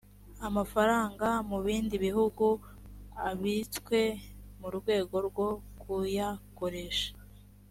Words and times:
amafaranga 0.47 1.27
mu 1.49 1.57
bindi 1.65 1.95
bihugu 2.05 2.45
abitswe 3.27 3.99
mu 4.59 4.67
rwego 4.77 5.15
rwo 5.27 5.49
kuyakoresha 5.81 7.09